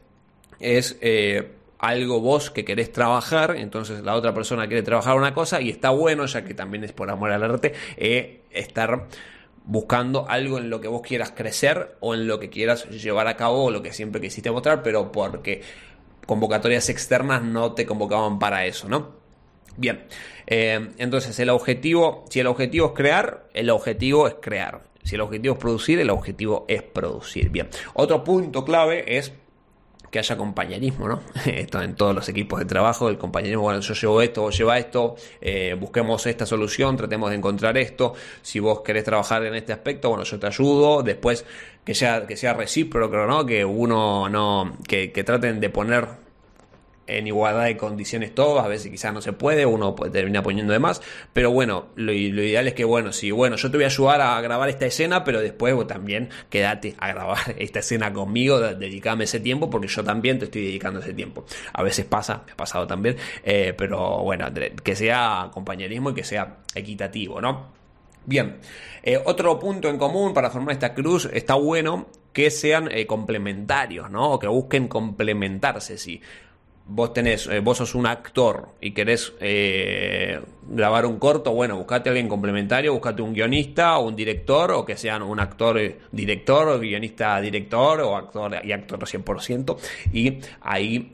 es... 0.58 0.96
Eh, 1.00 1.52
algo 1.79 2.20
vos 2.20 2.50
que 2.50 2.64
querés 2.64 2.90
trabajar, 2.90 3.55
entonces 3.56 4.02
la 4.02 4.14
otra 4.14 4.32
persona 4.32 4.67
quiere 4.67 4.82
trabajar 4.82 5.14
una 5.14 5.34
cosa 5.34 5.61
y 5.61 5.69
está 5.69 5.90
bueno, 5.90 6.25
ya 6.25 6.43
que 6.43 6.55
también 6.55 6.84
es 6.84 6.93
por 6.93 7.11
amor 7.11 7.31
al 7.31 7.44
arte, 7.44 7.75
eh, 7.99 8.40
estar 8.50 9.06
buscando 9.67 10.29
algo 10.29 10.59
en 10.59 10.71
lo 10.71 10.81
que 10.81 10.89
vos 10.89 11.03
quieras 11.03 11.33
crecer 11.33 11.97
o 12.01 12.15
en 12.15 12.27
lo 12.27 12.39
que 12.39 12.49
quieras 12.49 12.89
llevar 12.89 13.27
a 13.27 13.37
cabo 13.37 13.65
o 13.65 13.71
lo 13.71 13.83
que 13.83 13.93
siempre 13.93 14.21
quisiste 14.21 14.51
mostrar, 14.51 14.83
pero 14.83 15.13
porque 15.13 15.63
convocatorias 16.25 16.89
externas 16.89 17.43
no 17.43 17.73
te 17.73 17.85
convocaban 17.85 18.39
para 18.39 18.65
eso, 18.65 18.89
¿no? 18.89 19.17
Bien, 19.77 20.05
eh, 20.46 20.91
entonces 20.99 21.39
el 21.39 21.51
objetivo, 21.51 22.25
si 22.31 22.41
el 22.41 22.46
objetivo 22.46 22.87
es 22.87 22.93
crear, 22.94 23.49
el 23.53 23.69
objetivo 23.70 24.27
es 24.27 24.37
crear. 24.41 24.82
Si 25.03 25.15
el 25.15 25.20
objetivo 25.20 25.55
es 25.55 25.61
producir, 25.61 26.01
el 26.01 26.11
objetivo 26.11 26.65
es 26.69 26.82
producir. 26.82 27.51
Bien, 27.51 27.69
otro 27.94 28.25
punto 28.25 28.65
clave 28.65 29.19
es 29.19 29.32
que 30.10 30.19
haya 30.19 30.36
compañerismo, 30.36 31.08
¿no? 31.08 31.20
Esto 31.46 31.82
en 31.82 31.94
todos 31.94 32.15
los 32.15 32.29
equipos 32.29 32.58
de 32.58 32.65
trabajo, 32.65 33.08
el 33.08 33.19
compañerismo, 33.19 33.63
bueno, 33.63 33.81
yo 33.81 33.94
llevo 33.94 34.22
esto, 34.22 34.43
vos 34.43 34.56
lleva 34.56 34.79
esto, 34.79 35.17
eh, 35.41 35.77
busquemos 35.79 36.27
esta 36.27 36.46
solución, 36.46 36.96
tratemos 36.96 37.31
de 37.31 37.36
encontrar 37.36 37.77
esto, 37.77 38.15
si 38.43 38.60
vos 38.60 38.81
querés 38.81 39.05
trabajar 39.05 39.44
en 39.44 39.55
este 39.55 39.72
aspecto, 39.72 40.08
bueno, 40.08 40.25
yo 40.25 40.39
te 40.39 40.46
ayudo, 40.46 41.03
después 41.03 41.44
que 41.84 41.94
sea, 41.94 42.27
que 42.27 42.36
sea 42.36 42.55
recíproco, 42.55 43.27
¿no? 43.27 43.46
Que 43.46 43.65
uno 43.65 44.29
no, 44.29 44.77
que, 44.89 45.13
que 45.13 45.25
traten 45.25 45.60
de 45.60 45.70
poner 45.70 46.26
en 47.06 47.27
igualdad 47.27 47.65
de 47.65 47.77
condiciones 47.77 48.34
todos, 48.34 48.63
a 48.65 48.69
veces 48.69 48.91
quizás 48.91 49.13
no 49.13 49.20
se 49.20 49.32
puede, 49.32 49.67
uno 49.67 49.94
puede 49.94 50.13
terminar 50.13 50.43
poniendo 50.43 50.72
de 50.72 50.79
más, 50.79 51.03
pero 51.32 51.51
bueno, 51.51 51.86
lo, 51.94 52.13
ideal 52.13 52.67
es 52.67 52.75
que, 52.75 52.84
bueno, 52.84 53.13
si, 53.13 53.31
bueno, 53.31 53.56
yo 53.56 53.70
te 53.70 53.77
voy 53.77 53.84
a 53.84 53.89
ayudar 53.89 54.20
a 54.20 54.41
grabar 54.41 54.69
esta 54.69 54.86
escena, 54.86 55.25
pero 55.25 55.41
después 55.41 55.75
también 55.86 56.31
quédate 56.51 56.94
a 56.98 57.08
grabar 57.08 57.39
esta 57.58 57.81
escena 57.81 58.13
conmigo, 58.13 58.60
dedicame 58.60 59.25
ese 59.25 59.41
tiempo, 59.41 59.70
porque 59.70 59.89
yo 59.89 60.03
también 60.05 60.39
te 60.39 60.46
estoy 60.46 60.65
dedicando 60.67 61.01
ese 61.01 61.13
tiempo. 61.13 61.44
A 61.72 61.82
veces 61.82 62.05
pasa, 62.05 62.43
me 62.46 62.53
ha 62.53 62.56
pasado 62.56 62.86
también, 62.86 63.17
eh, 63.44 63.75
pero 63.77 64.22
bueno, 64.22 64.46
que 64.82 64.96
sea 64.96 65.51
compañerismo 65.53 66.10
y 66.10 66.15
que 66.15 66.25
sea 66.25 66.58
equitativo, 66.75 67.41
¿no? 67.41 67.75
Bien, 68.25 68.56
eh, 69.05 69.20
otro 69.25 69.56
punto 69.60 69.89
en 69.89 69.98
común 69.98 70.34
para 70.34 70.51
formar 70.51 70.72
esta 70.72 70.94
cruz 70.94 71.29
está 71.32 71.55
bueno 71.55 72.08
que 72.32 72.51
sean 72.51 72.91
eh, 72.91 73.06
complementarios, 73.06 74.10
¿no? 74.10 74.32
O 74.32 74.39
que 74.39 74.48
busquen 74.48 74.89
complementarse, 74.89 75.96
sí 75.96 76.20
vos 76.88 77.12
tenés, 77.12 77.46
eh, 77.48 77.60
vos 77.60 77.78
sos 77.78 77.94
un 77.94 78.06
actor 78.06 78.69
y 78.81 78.93
querés 78.93 79.32
eh, 79.40 80.40
grabar 80.69 81.05
un 81.06 81.19
corto, 81.19 81.52
bueno, 81.52 81.76
buscate 81.76 82.08
a 82.08 82.12
alguien 82.12 82.28
complementario, 82.28 82.93
buscate 82.93 83.22
un 83.22 83.32
guionista 83.32 83.98
o 83.98 84.06
un 84.06 84.16
director, 84.16 84.70
o 84.72 84.84
que 84.84 84.96
sean 84.96 85.22
un 85.22 85.40
actor 85.40 85.78
eh, 85.78 85.98
director, 86.12 86.69
o 86.69 86.78
guionista 86.78 87.40
director, 87.40 88.00
o 88.00 88.16
actor 88.16 88.60
y 88.64 88.72
actor 88.72 89.00
100%, 89.00 89.76
y 90.12 90.38
ahí 90.60 91.12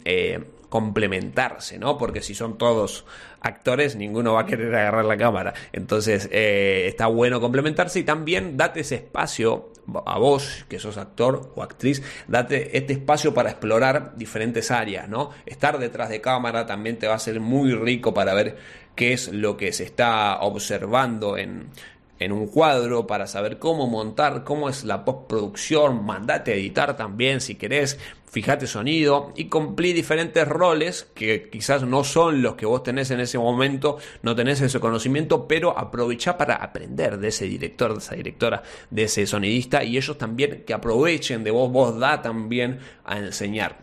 complementarse, 0.68 1.78
¿no? 1.78 1.98
Porque 1.98 2.22
si 2.22 2.34
son 2.34 2.56
todos 2.56 3.04
actores, 3.40 3.96
ninguno 3.96 4.34
va 4.34 4.42
a 4.42 4.46
querer 4.46 4.74
agarrar 4.74 5.04
la 5.04 5.18
cámara. 5.18 5.52
Entonces, 5.72 6.30
está 6.32 7.08
bueno 7.08 7.40
complementarse 7.40 7.98
y 8.00 8.04
también 8.04 8.56
date 8.56 8.80
ese 8.80 8.94
espacio 8.96 9.71
a 10.06 10.18
vos, 10.18 10.64
que 10.68 10.78
sos 10.78 10.96
actor 10.96 11.52
o 11.56 11.62
actriz, 11.62 12.02
date 12.28 12.76
este 12.76 12.94
espacio 12.94 13.34
para 13.34 13.50
explorar 13.50 14.16
diferentes 14.16 14.70
áreas, 14.70 15.08
¿no? 15.08 15.30
Estar 15.46 15.78
detrás 15.78 16.08
de 16.08 16.20
cámara 16.20 16.66
también 16.66 16.98
te 16.98 17.06
va 17.06 17.14
a 17.14 17.18
ser 17.18 17.40
muy 17.40 17.74
rico 17.74 18.14
para 18.14 18.34
ver 18.34 18.56
qué 18.94 19.12
es 19.12 19.32
lo 19.32 19.56
que 19.56 19.72
se 19.72 19.84
está 19.84 20.38
observando 20.40 21.36
en, 21.36 21.70
en 22.18 22.32
un 22.32 22.46
cuadro 22.46 23.06
para 23.06 23.26
saber 23.26 23.58
cómo 23.58 23.86
montar, 23.86 24.44
cómo 24.44 24.68
es 24.68 24.84
la 24.84 25.04
postproducción, 25.04 26.04
mandate 26.04 26.52
a 26.52 26.54
editar 26.54 26.96
también 26.96 27.40
si 27.40 27.56
querés, 27.56 27.98
fíjate 28.32 28.66
sonido 28.66 29.34
y 29.36 29.44
cumplí 29.44 29.92
diferentes 29.92 30.48
roles 30.48 31.06
que 31.14 31.50
quizás 31.50 31.82
no 31.82 32.02
son 32.02 32.40
los 32.40 32.54
que 32.54 32.64
vos 32.64 32.82
tenés 32.82 33.10
en 33.10 33.20
ese 33.20 33.38
momento, 33.38 33.98
no 34.22 34.34
tenés 34.34 34.62
ese 34.62 34.80
conocimiento, 34.80 35.46
pero 35.46 35.78
aprovecha 35.78 36.38
para 36.38 36.54
aprender 36.54 37.18
de 37.18 37.28
ese 37.28 37.44
director, 37.44 37.92
de 37.92 37.98
esa 37.98 38.14
directora, 38.14 38.62
de 38.88 39.02
ese 39.02 39.26
sonidista 39.26 39.84
y 39.84 39.98
ellos 39.98 40.16
también 40.16 40.64
que 40.66 40.72
aprovechen 40.72 41.44
de 41.44 41.50
vos, 41.50 41.70
vos 41.70 41.98
da 41.98 42.22
también 42.22 42.78
a 43.04 43.18
enseñar 43.18 43.80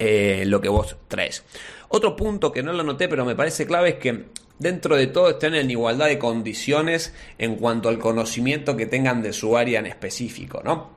eh, 0.00 0.42
lo 0.46 0.60
que 0.60 0.68
vos 0.68 0.96
traes. 1.06 1.44
Otro 1.86 2.16
punto 2.16 2.50
que 2.50 2.64
no 2.64 2.72
lo 2.72 2.82
noté 2.82 3.08
pero 3.08 3.24
me 3.24 3.36
parece 3.36 3.68
clave 3.68 3.90
es 3.90 3.94
que 3.94 4.24
dentro 4.58 4.96
de 4.96 5.06
todo 5.06 5.30
estén 5.30 5.54
en 5.54 5.70
igualdad 5.70 6.06
de 6.06 6.18
condiciones 6.18 7.14
en 7.38 7.54
cuanto 7.54 7.88
al 7.88 8.00
conocimiento 8.00 8.76
que 8.76 8.86
tengan 8.86 9.22
de 9.22 9.32
su 9.32 9.56
área 9.56 9.78
en 9.78 9.86
específico, 9.86 10.60
¿no? 10.64 10.95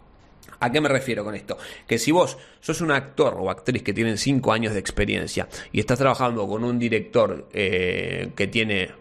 ¿A 0.60 0.72
qué 0.72 0.82
me 0.82 0.90
refiero 0.90 1.24
con 1.24 1.36
esto? 1.36 1.58
Que 1.88 1.98
si 1.98 2.12
vos 2.12 2.38
sos 2.60 2.82
un 2.82 2.92
actor 2.92 3.36
o 3.40 3.50
actriz 3.50 3.82
que 3.84 3.94
tienen 3.94 4.18
5 4.18 4.52
años 4.52 4.74
de 4.74 4.80
experiencia 4.80 5.48
y 5.72 5.80
estás 5.80 6.00
trabajando 6.00 6.48
con 6.48 6.64
un 6.64 6.78
director 6.78 7.48
eh, 7.54 8.32
que 8.36 8.48
tiene 8.48 8.99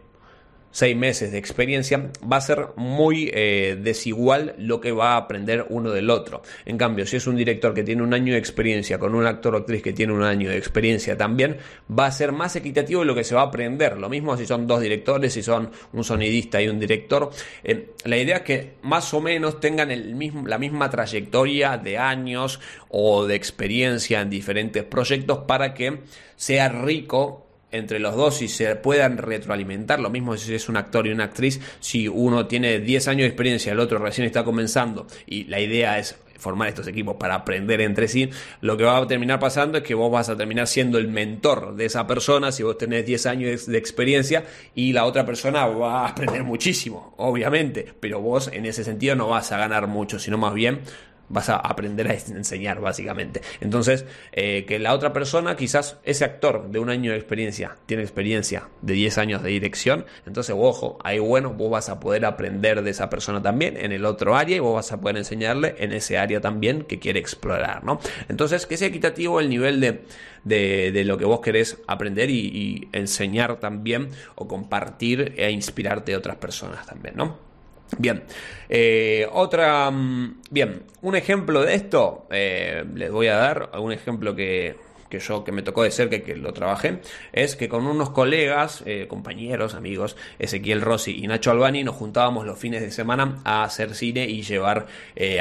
seis 0.79 0.97
meses 0.97 1.33
de 1.33 1.39
experiencia, 1.39 2.09
va 2.31 2.37
a 2.37 2.41
ser 2.41 2.69
muy 2.77 3.33
eh, 3.35 3.77
desigual 3.83 4.55
lo 4.59 4.81
que 4.81 4.93
va 4.93 5.15
a 5.15 5.17
aprender 5.17 5.67
uno 5.71 5.91
del 5.91 6.09
otro. 6.09 6.43
En 6.67 6.79
cambio, 6.79 7.05
si 7.05 7.17
es 7.17 7.27
un 7.27 7.35
director 7.35 7.75
que 7.75 7.83
tiene 7.83 8.01
un 8.01 8.15
año 8.15 8.35
de 8.35 8.39
experiencia 8.39 8.97
con 8.97 9.17
un 9.17 9.27
actor 9.27 9.57
o 9.57 9.59
actriz 9.59 9.83
que 9.83 9.93
tiene 9.93 10.13
un 10.13 10.23
año 10.23 10.51
de 10.51 10.57
experiencia 10.57 11.17
también, 11.17 11.57
va 11.91 12.07
a 12.07 12.13
ser 12.13 12.31
más 12.31 12.55
equitativo 12.55 13.03
lo 13.03 13.17
que 13.17 13.25
se 13.25 13.35
va 13.35 13.41
a 13.41 13.47
aprender. 13.47 13.99
Lo 13.99 14.09
mismo 14.09 14.37
si 14.37 14.47
son 14.47 14.69
dos 14.69 14.81
directores, 14.81 15.33
si 15.33 15.43
son 15.43 15.73
un 15.93 16.05
sonidista 16.05 16.63
y 16.63 16.69
un 16.69 16.79
director. 16.79 17.31
Eh, 17.65 17.95
la 18.05 18.17
idea 18.17 18.37
es 18.37 18.43
que 18.43 18.75
más 18.83 19.13
o 19.13 19.21
menos 19.21 19.59
tengan 19.59 19.91
el 19.91 20.15
mismo, 20.15 20.47
la 20.47 20.59
misma 20.59 20.89
trayectoria 20.91 21.77
de 21.77 21.99
años 21.99 22.61
o 22.89 23.27
de 23.27 23.35
experiencia 23.35 24.21
en 24.21 24.31
diferentes 24.31 24.85
proyectos 24.85 25.39
para 25.39 25.75
que 25.75 26.03
sea 26.37 26.69
rico 26.69 27.48
entre 27.71 27.99
los 27.99 28.17
dos 28.17 28.43
y 28.43 28.49
se 28.49 28.75
puedan 28.77 29.19
retroalimentar. 29.19 30.01
Lo 30.01 30.11
mismo 30.11 30.37
si 30.37 30.55
es 30.55 30.69
un 30.69 30.77
actor 30.77 31.07
y 31.07 31.11
una 31.11 31.25
actriz, 31.25 31.61
si 31.81 32.09
uno 32.09 32.47
tiene 32.47 32.81
10 32.81 33.09
años 33.09 33.23
de 33.23 33.29
experiencia, 33.29 33.73
el 33.73 33.81
otro 33.81 33.99
recién 33.99 34.27
está 34.27 34.45
comenzando 34.45 35.07
y 35.27 35.45
la 35.45 35.61
idea 35.61 35.99
es 35.99 36.17
formar 36.39 36.69
estos 36.69 36.87
equipos 36.87 37.17
para 37.17 37.35
aprender 37.35 37.81
entre 37.81 38.09
sí, 38.09 38.31
lo 38.61 38.77
que 38.77 38.85
va 38.85 38.97
a 38.97 39.07
terminar 39.07 39.41
pasando 39.41 39.79
es 39.79 39.85
que 39.85 39.95
vos 39.95 40.11
vas 40.11 40.29
a 40.29 40.37
terminar 40.37 40.67
siendo 40.67 40.97
el 40.99 41.09
mentor 41.09 41.75
de 41.75 41.87
esa 41.87 42.07
persona 42.07 42.53
si 42.53 42.63
vos 42.63 42.79
tenés 42.79 43.05
10 43.05 43.27
años 43.27 43.67
de 43.67 43.77
experiencia 43.77 44.45
y 44.75 44.93
la 44.93 45.05
otra 45.05 45.27
persona 45.27 45.67
va 45.67 46.07
a 46.07 46.09
aprender 46.11 46.45
muchísimo, 46.45 47.13
obviamente, 47.17 47.93
pero 47.99 48.21
vos 48.21 48.49
en 48.53 48.67
ese 48.67 48.85
sentido 48.85 49.17
no 49.17 49.29
vas 49.29 49.53
a 49.53 49.59
ganar 49.59 49.89
mucho, 49.89 50.19
sino 50.19 50.39
más 50.39 50.55
bien 50.55 50.81
vas 51.29 51.49
a 51.49 51.57
aprender 51.57 52.09
a 52.09 52.15
enseñar 52.15 52.81
básicamente. 52.81 53.41
Entonces, 53.61 54.05
eh, 54.33 54.65
que 54.67 54.79
la 54.79 54.95
otra 54.95 55.13
persona, 55.13 55.57
quizás 55.57 55.99
ese 56.05 56.25
actor 56.25 56.71
de 56.71 56.79
un 56.79 56.91
año 56.91 57.13
de 57.13 57.19
experiencia, 57.19 57.77
tiene 57.87 58.03
experiencia 58.03 58.69
de 58.83 58.95
10 58.95 59.19
años 59.19 59.43
de 59.43 59.51
dirección, 59.51 60.07
entonces, 60.27 60.55
ojo, 60.59 60.99
ahí 61.05 61.19
bueno, 61.19 61.53
vos 61.53 61.71
vas 61.71 61.89
a 61.89 62.01
poder 62.01 62.25
aprender 62.25 62.83
de 62.83 62.91
esa 62.91 63.11
persona 63.11 63.43
también 63.43 63.77
en 63.77 63.93
el 63.93 64.05
otro 64.05 64.37
área 64.37 64.57
y 64.57 64.61
vos 64.61 64.75
vas 64.75 64.93
a 64.93 65.01
poder 65.01 65.17
enseñarle 65.17 65.75
en 65.79 65.93
ese 65.93 66.19
área 66.19 66.41
también 66.41 66.83
que 66.83 66.99
quiere 66.99 67.21
explorar, 67.21 67.85
¿no? 67.85 68.01
Entonces, 68.29 68.67
que 68.67 68.77
sea 68.77 68.89
equitativo 68.89 69.41
el 69.41 69.49
nivel 69.49 69.81
de, 69.81 70.03
de, 70.45 71.05
lo 71.05 71.19
que 71.19 71.25
vos 71.25 71.41
querés 71.41 71.79
aprender 71.87 72.31
y, 72.31 72.89
enseñar 72.93 73.61
también 73.61 74.11
o 74.35 74.49
compartir 74.49 75.35
e 75.37 75.51
inspirarte 75.51 76.13
de 76.13 76.17
otras 76.17 76.37
personas 76.37 76.87
también, 76.87 77.17
¿no? 77.17 77.48
Bien, 77.97 78.25
eh, 78.69 79.27
otra, 79.33 79.91
mm, 79.91 80.43
bien, 80.51 80.83
un 81.01 81.17
ejemplo 81.17 81.63
de 81.63 81.75
esto, 81.75 82.27
eh, 82.31 82.85
les 82.95 83.11
voy 83.11 83.29
a 83.29 83.37
dar 83.37 83.71
un 83.81 83.93
ejemplo 83.93 84.37
que, 84.37 84.77
que 85.09 85.19
yo 85.19 85.43
que 85.43 85.53
me 85.53 85.63
tocó 85.63 85.85
de 85.85 85.91
cerca 85.91 86.21
que 86.21 86.37
lo 86.37 86.53
trabajé, 86.53 87.01
es 87.33 87.57
que 87.57 87.69
con 87.69 87.87
unos 87.87 88.11
colegas, 88.11 88.83
eh, 88.85 89.07
compañeros, 89.09 89.75
amigos, 89.75 90.17
Ezequiel 90.39 90.83
Rossi 90.83 91.17
y 91.25 91.27
Nacho 91.27 91.51
Albani, 91.51 91.83
nos 91.83 91.97
juntábamos 91.97 92.45
los 92.47 92.59
fines 92.59 92.83
de 92.83 92.91
semana 92.91 93.39
a 93.45 93.65
hacer 93.65 93.95
cine 93.95 94.27
y 94.27 94.43
llevar 94.43 94.87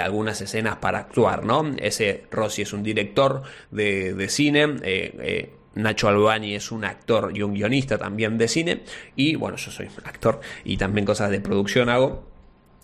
algunas 0.02 0.40
escenas 0.40 0.78
para 0.78 1.00
actuar, 1.00 1.44
¿no? 1.44 1.66
Ese 1.78 2.24
Rossi 2.32 2.62
es 2.62 2.72
un 2.72 2.82
director 2.82 3.44
de, 3.72 4.14
de 4.14 4.30
cine, 4.30 5.52
Nacho 5.76 6.08
Albani 6.08 6.56
es 6.56 6.72
un 6.72 6.86
actor 6.86 7.32
y 7.36 7.44
un 7.44 7.54
guionista 7.54 7.98
también 7.98 8.38
de 8.38 8.48
cine, 8.48 8.84
y 9.16 9.36
bueno, 9.36 9.58
yo 9.58 9.70
soy 9.70 9.88
actor 10.06 10.40
y 10.64 10.78
también 10.78 11.06
cosas 11.06 11.30
de 11.30 11.40
producción 11.40 11.90
hago. 11.90 12.37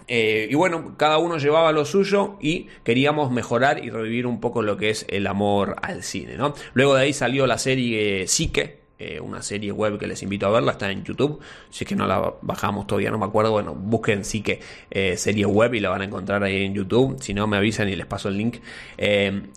Eh, 0.08 0.48
y 0.50 0.56
bueno, 0.56 0.96
cada 0.98 1.18
uno 1.18 1.38
llevaba 1.38 1.72
lo 1.72 1.86
suyo 1.86 2.38
y 2.42 2.68
queríamos 2.84 3.32
mejorar 3.32 3.84
y 3.84 3.90
revivir 3.90 4.28
un 4.28 4.40
poco 4.40 4.62
lo 4.62 4.78
que 4.78 4.90
es 4.90 5.06
el 5.10 5.28
amor 5.28 5.76
al 5.82 6.04
cine, 6.04 6.36
¿no? 6.36 6.54
Luego 6.74 6.96
de 6.96 7.04
ahí 7.04 7.14
salió 7.14 7.48
la 7.48 7.58
serie 7.58 8.28
Psique, 8.28 8.82
eh, 9.00 9.20
una 9.20 9.42
serie 9.42 9.72
web 9.72 9.98
que 9.98 10.08
les 10.08 10.22
invito 10.24 10.48
a 10.48 10.50
verla, 10.52 10.74
está 10.74 10.92
en 10.92 11.04
YouTube, 11.04 11.40
si 11.70 11.84
es 11.84 11.88
que 11.88 11.96
no 11.96 12.06
la 12.06 12.34
bajamos 12.42 12.88
todavía, 12.88 13.12
no 13.12 13.18
me 13.18 13.26
acuerdo, 13.26 13.52
bueno, 13.52 13.74
busquen 13.76 14.24
Psique 14.24 14.60
eh, 14.92 15.18
serie 15.18 15.46
web 15.46 15.74
y 15.74 15.80
la 15.80 15.90
van 15.90 16.02
a 16.02 16.06
encontrar 16.06 16.44
ahí 16.44 16.64
en 16.64 16.74
YouTube, 16.74 17.18
si 17.22 17.34
no 17.34 17.48
me 17.48 17.58
avisan 17.58 17.90
y 17.90 17.96
les 17.96 18.06
paso 18.06 18.30
el 18.30 18.38
link. 18.38 18.58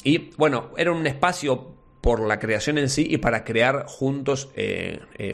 y 0.04 0.30
bueno, 0.36 0.70
era 0.76 0.92
un 0.92 1.06
espacio 1.06 1.72
por 2.00 2.20
la 2.20 2.38
creación 2.38 2.78
en 2.78 2.88
sí 2.88 3.06
y 3.08 3.18
para 3.18 3.42
crear 3.42 3.84
juntos, 3.88 4.48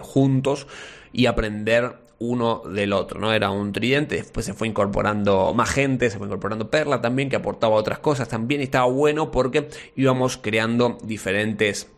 juntos 0.01 0.67
y 1.13 1.27
aprender 1.27 1.97
uno 2.23 2.63
del 2.65 2.93
otro, 2.93 3.21
¿no? 3.21 3.33
Era 3.33 3.51
un 3.51 3.73
tridente, 3.73 4.17
después 4.17 4.47
se 4.47 4.55
fue 4.55 4.69
incorporando 4.69 5.53
más 5.55 5.71
gente, 5.71 6.09
se 6.09 6.19
fue 6.19 6.29
incorporando 6.29 6.71
Perla 6.71 7.01
también, 7.01 7.29
que 7.29 7.37
aportaba 7.37 7.75
otras 7.75 7.99
cosas 7.99 8.29
también, 8.29 8.61
estaba 8.61 8.87
bueno 8.87 9.33
porque 9.33 9.69
íbamos 9.97 10.37
creando 10.37 10.99
diferentes, 11.03 11.89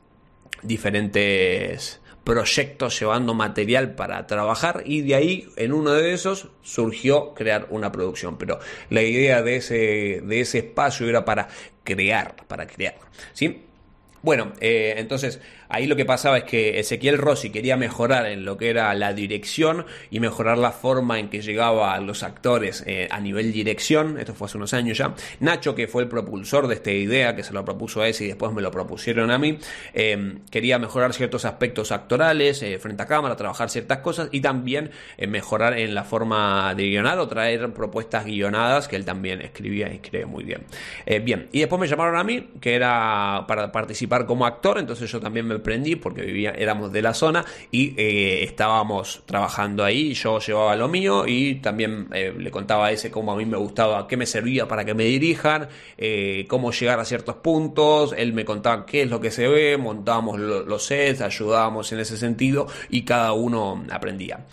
diferentes 0.62 2.00
proyectos 2.24 2.98
llevando 2.98 3.34
material 3.34 3.94
para 3.94 4.26
trabajar 4.26 4.82
y 4.86 5.02
de 5.02 5.14
ahí 5.14 5.48
en 5.56 5.74
uno 5.74 5.92
de 5.92 6.14
esos 6.14 6.48
surgió 6.62 7.34
crear 7.34 7.66
una 7.68 7.92
producción 7.92 8.38
pero 8.38 8.60
la 8.88 9.02
idea 9.02 9.42
de 9.42 9.56
ese 9.56 10.22
de 10.24 10.40
ese 10.40 10.58
espacio 10.60 11.06
era 11.06 11.26
para 11.26 11.48
crear 11.84 12.34
para 12.48 12.66
crear 12.66 12.96
¿sí? 13.34 13.66
Bueno 14.24 14.52
eh, 14.60 14.94
entonces 14.96 15.38
Ahí 15.74 15.88
lo 15.88 15.96
que 15.96 16.04
pasaba 16.04 16.38
es 16.38 16.44
que 16.44 16.78
Ezequiel 16.78 17.18
Rossi 17.18 17.50
quería 17.50 17.76
mejorar 17.76 18.26
en 18.26 18.44
lo 18.44 18.56
que 18.56 18.70
era 18.70 18.94
la 18.94 19.12
dirección 19.12 19.86
y 20.08 20.20
mejorar 20.20 20.56
la 20.56 20.70
forma 20.70 21.18
en 21.18 21.28
que 21.28 21.40
llegaba 21.40 21.94
a 21.94 22.00
los 22.00 22.22
actores 22.22 22.84
eh, 22.86 23.08
a 23.10 23.18
nivel 23.18 23.52
dirección. 23.52 24.16
Esto 24.18 24.34
fue 24.34 24.46
hace 24.46 24.56
unos 24.56 24.72
años 24.72 24.98
ya. 24.98 25.14
Nacho, 25.40 25.74
que 25.74 25.88
fue 25.88 26.04
el 26.04 26.08
propulsor 26.08 26.68
de 26.68 26.74
esta 26.74 26.92
idea, 26.92 27.34
que 27.34 27.42
se 27.42 27.52
lo 27.52 27.64
propuso 27.64 28.02
a 28.02 28.06
ese 28.06 28.24
y 28.24 28.28
después 28.28 28.52
me 28.52 28.62
lo 28.62 28.70
propusieron 28.70 29.32
a 29.32 29.38
mí, 29.38 29.58
eh, 29.94 30.38
quería 30.48 30.78
mejorar 30.78 31.12
ciertos 31.12 31.44
aspectos 31.44 31.90
actorales 31.90 32.64
frente 32.80 33.02
a 33.02 33.06
cámara, 33.06 33.34
trabajar 33.34 33.68
ciertas 33.68 33.98
cosas 33.98 34.28
y 34.30 34.40
también 34.40 34.92
mejorar 35.26 35.76
en 35.76 35.92
la 35.92 36.04
forma 36.04 36.72
de 36.76 36.88
guionar 36.88 37.18
o 37.18 37.26
traer 37.26 37.72
propuestas 37.72 38.24
guionadas 38.24 38.86
que 38.86 38.94
él 38.94 39.04
también 39.04 39.40
escribía 39.40 39.90
y 39.92 39.96
escribe 39.96 40.26
muy 40.26 40.44
bien. 40.44 40.62
bien, 41.24 41.48
y 41.50 41.58
después 41.58 41.80
me 41.80 41.88
llamaron 41.88 42.16
a 42.16 42.22
mí, 42.22 42.50
que 42.60 42.74
era 42.74 43.44
para 43.48 43.72
participar 43.72 44.13
como 44.26 44.46
actor, 44.46 44.78
entonces 44.78 45.10
yo 45.10 45.20
también 45.20 45.46
me 45.46 45.56
aprendí 45.56 45.96
porque 45.96 46.22
vivía, 46.22 46.50
éramos 46.50 46.92
de 46.92 47.02
la 47.02 47.14
zona 47.14 47.44
y 47.70 47.94
eh, 47.96 48.44
estábamos 48.44 49.22
trabajando 49.26 49.84
ahí. 49.84 50.14
Yo 50.14 50.38
llevaba 50.38 50.76
lo 50.76 50.88
mío 50.88 51.24
y 51.26 51.56
también 51.56 52.08
eh, 52.12 52.32
le 52.36 52.50
contaba 52.50 52.86
a 52.86 52.92
ese 52.92 53.10
cómo 53.10 53.32
a 53.32 53.36
mí 53.36 53.44
me 53.44 53.56
gustaba, 53.56 54.06
qué 54.06 54.16
me 54.16 54.26
servía 54.26 54.68
para 54.68 54.84
que 54.84 54.94
me 54.94 55.04
dirijan, 55.04 55.68
eh, 55.98 56.46
cómo 56.48 56.70
llegar 56.70 57.00
a 57.00 57.04
ciertos 57.04 57.36
puntos. 57.36 58.14
Él 58.16 58.32
me 58.32 58.44
contaba 58.44 58.86
qué 58.86 59.02
es 59.02 59.10
lo 59.10 59.20
que 59.20 59.30
se 59.30 59.48
ve, 59.48 59.76
montábamos 59.76 60.38
los 60.38 60.84
sets, 60.84 61.20
ayudábamos 61.20 61.92
en 61.92 62.00
ese 62.00 62.16
sentido 62.16 62.66
y 62.88 63.02
cada 63.02 63.32
uno 63.32 63.84
aprendía. 63.90 64.46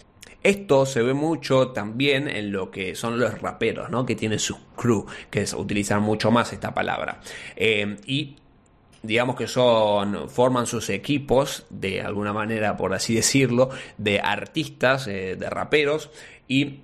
Esto 0.43 0.87
se 0.87 1.03
ve 1.03 1.13
mucho 1.13 1.67
también 1.67 2.27
en 2.27 2.51
lo 2.51 2.71
que 2.71 2.95
son 2.95 3.19
los 3.19 3.39
raperos, 3.39 3.91
¿no? 3.91 4.07
Que 4.07 4.15
tienen 4.15 4.39
su 4.39 4.57
crew, 4.75 5.05
que 5.29 5.41
es 5.43 5.53
utilizar 5.53 5.99
mucho 5.99 6.31
más 6.31 6.51
esta 6.51 6.73
palabra. 6.73 7.21
y 7.55 8.37
digamos 9.03 9.35
que 9.35 9.47
son, 9.47 10.29
forman 10.29 10.67
sus 10.67 10.89
equipos, 10.89 11.65
de 11.69 12.01
alguna 12.01 12.33
manera, 12.33 12.77
por 12.77 12.93
así 12.93 13.15
decirlo, 13.21 13.69
de 13.97 14.19
artistas, 14.19 15.07
eh, 15.07 15.35
de 15.37 15.49
raperos, 15.49 16.09
y 16.47 16.81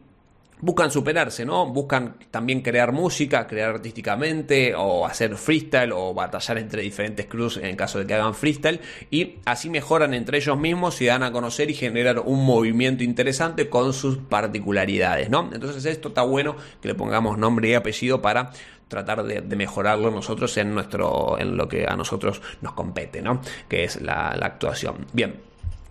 buscan 0.60 0.90
superarse, 0.90 1.46
¿no? 1.46 1.68
Buscan 1.68 2.16
también 2.32 2.62
crear 2.62 2.92
música, 2.92 3.46
crear 3.46 3.76
artísticamente, 3.76 4.74
o 4.76 5.06
hacer 5.06 5.36
freestyle, 5.36 5.92
o 5.92 6.14
batallar 6.14 6.58
entre 6.58 6.82
diferentes 6.82 7.28
crews 7.28 7.58
en 7.58 7.76
caso 7.76 8.00
de 8.00 8.08
que 8.08 8.14
hagan 8.16 8.34
freestyle, 8.34 8.80
y 9.12 9.36
así 9.46 9.70
mejoran 9.70 10.14
entre 10.14 10.38
ellos 10.38 10.58
mismos, 10.58 10.96
se 10.96 11.06
dan 11.06 11.24
a 11.24 11.32
conocer 11.32 11.70
y 11.70 11.76
generar 11.76 12.20
un 12.20 12.46
movimiento 12.46 13.04
interesante 13.04 13.70
con 13.70 13.94
sus 13.94 14.18
particularidades, 14.18 15.30
¿no? 15.30 15.50
Entonces 15.54 15.86
esto 15.86 16.10
está 16.10 16.24
bueno 16.24 16.56
que 16.82 16.88
le 16.88 16.96
pongamos 16.96 17.38
nombre 17.38 17.70
y 17.70 17.74
apellido 17.76 18.22
para 18.22 18.52
tratar 18.88 19.24
de, 19.24 19.42
mejorarlo 19.56 20.12
nosotros 20.12 20.56
en 20.58 20.74
nuestro 20.74 21.38
en 21.40 21.58
lo 21.58 21.68
que 21.68 21.86
a 21.88 21.96
nosotros 21.96 22.42
nos 22.62 22.74
compete, 22.74 23.22
¿no? 23.22 23.42
Que 23.68 23.84
es 23.84 24.02
la, 24.02 24.30
actuación. 24.30 25.06
Bien, 25.14 25.36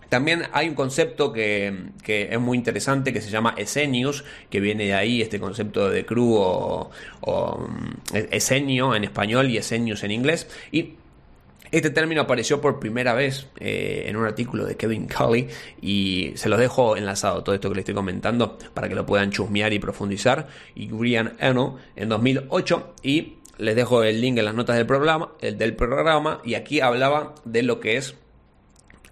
también 0.09 0.43
hay 0.53 0.69
un 0.69 0.75
concepto 0.75 1.31
que, 1.31 1.91
es 2.05 2.39
muy 2.39 2.57
interesante 2.57 3.13
que 3.13 3.21
se 3.21 3.29
llama 3.29 3.53
Esenius, 3.57 4.23
que 4.49 4.59
viene 4.59 4.85
de 4.85 4.93
ahí, 4.93 5.21
este 5.21 5.39
concepto 5.39 5.89
de 5.89 6.05
o, 6.09 6.89
o 7.21 7.57
mm, 7.57 8.15
esenio 8.31 8.95
en 8.95 9.03
español 9.03 9.49
y 9.49 9.57
Esenius 9.57 10.03
en 10.03 10.11
inglés. 10.11 10.49
Y 10.71 10.95
este 11.71 11.89
término 11.89 12.21
apareció 12.21 12.61
por 12.61 12.79
primera 12.79 13.13
vez 13.13 13.47
eh, 13.59 14.05
en 14.07 14.15
un 14.15 14.25
artículo 14.25 14.65
de 14.65 14.75
Kevin 14.75 15.07
Cully 15.07 15.47
y 15.81 16.31
se 16.35 16.49
los 16.49 16.59
dejo 16.59 16.95
enlazado 16.97 17.43
todo 17.43 17.55
esto 17.55 17.69
que 17.69 17.75
les 17.75 17.81
estoy 17.81 17.95
comentando 17.95 18.57
para 18.73 18.87
que 18.87 18.95
lo 18.95 19.05
puedan 19.05 19.31
chusmear 19.31 19.73
y 19.73 19.79
profundizar. 19.79 20.47
Y 20.75 20.87
Brian 20.87 21.35
Eno 21.39 21.77
en 21.95 22.09
2008 22.09 22.95
y 23.03 23.37
les 23.57 23.75
dejo 23.75 24.03
el 24.03 24.21
link 24.21 24.37
en 24.37 24.45
las 24.45 24.53
notas 24.53 24.77
del 24.77 24.85
programa, 24.85 25.31
el 25.41 25.57
del 25.57 25.75
programa 25.75 26.41
y 26.43 26.53
aquí 26.53 26.79
hablaba 26.79 27.35
de 27.43 27.63
lo 27.63 27.79
que 27.79 27.97
es 27.97 28.15